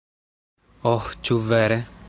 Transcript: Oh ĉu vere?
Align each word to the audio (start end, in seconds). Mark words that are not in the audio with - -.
Oh 0.93 1.11
ĉu 1.29 1.41
vere? 1.53 1.83